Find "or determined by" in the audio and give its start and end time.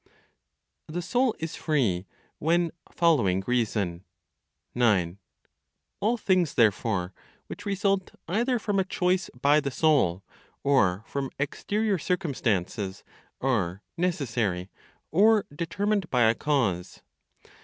15.11-16.23